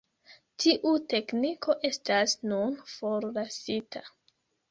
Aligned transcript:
Tiu 0.61 0.93
tekniko 1.11 1.75
estas 1.89 2.33
nun 2.53 2.73
forlasita. 2.95 4.05